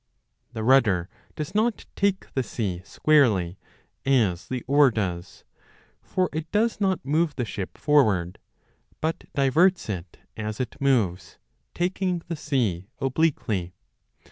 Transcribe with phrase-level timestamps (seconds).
[0.53, 3.59] The rudder does not 35 take the sea squarely,
[4.03, 5.43] as the oar does;
[6.01, 8.39] for it does not move the ship forward,
[8.99, 11.37] but diverts it as it moves,
[11.75, 13.75] taking the sea obliquely.